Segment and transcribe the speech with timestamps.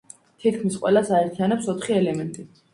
[0.45, 2.51] თითქმის ყველას აერთიანებს ოთხი ელემენტი.